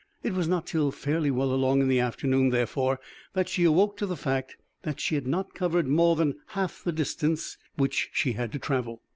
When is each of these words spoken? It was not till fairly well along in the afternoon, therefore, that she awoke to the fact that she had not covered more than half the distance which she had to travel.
It 0.23 0.33
was 0.33 0.47
not 0.47 0.65
till 0.65 0.89
fairly 0.89 1.29
well 1.29 1.51
along 1.53 1.81
in 1.81 1.87
the 1.87 1.99
afternoon, 1.99 2.49
therefore, 2.49 2.99
that 3.33 3.47
she 3.47 3.65
awoke 3.65 3.97
to 3.97 4.07
the 4.07 4.15
fact 4.17 4.57
that 4.81 4.99
she 4.99 5.13
had 5.13 5.27
not 5.27 5.53
covered 5.53 5.87
more 5.87 6.15
than 6.15 6.39
half 6.57 6.83
the 6.83 6.91
distance 6.91 7.59
which 7.75 8.09
she 8.11 8.31
had 8.31 8.51
to 8.53 8.57
travel. 8.57 9.03